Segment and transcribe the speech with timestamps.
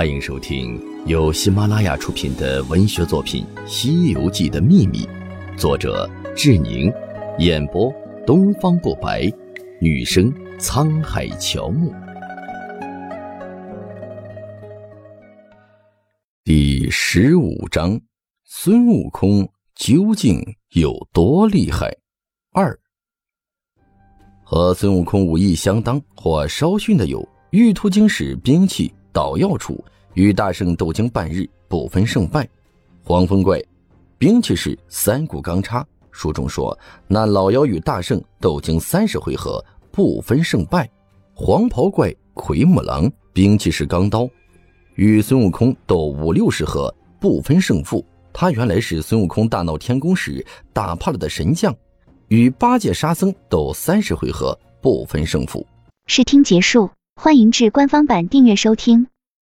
[0.00, 5.00] 欢迎收听由喜马拉雅出品的文学作品《西游记的秘密》，
[5.58, 6.90] 作者志宁，
[7.38, 7.92] 演播
[8.26, 9.30] 东方不白，
[9.78, 11.92] 女生沧海乔木。
[16.44, 18.00] 第十五章：
[18.46, 21.94] 孙悟空究竟有多厉害？
[22.52, 22.74] 二
[24.42, 28.90] 和孙悟空武艺相当或稍逊的有玉兔精使兵器。
[29.12, 32.48] 捣药处与大圣斗经半日，不分胜败。
[33.02, 33.62] 黄风怪
[34.18, 35.86] 兵器是三股钢叉。
[36.12, 40.90] 书中说，那老妖与大圣斗经三十回合，不分胜败。
[41.34, 44.28] 黄袍怪奎木狼兵器是钢刀，
[44.96, 48.04] 与孙悟空斗五六十合，不分胜负。
[48.32, 51.74] 他原来是孙悟空大闹天宫时打怕了的神将，
[52.28, 55.66] 与八戒沙僧斗三十回合，不分胜负。
[56.06, 56.90] 试听结束。
[57.22, 59.08] 欢迎至官方版订阅收听。